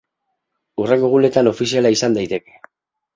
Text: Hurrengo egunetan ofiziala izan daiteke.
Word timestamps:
Hurrengo 0.83 1.09
egunetan 1.11 1.49
ofiziala 1.51 1.91
izan 1.97 2.17
daiteke. 2.17 2.57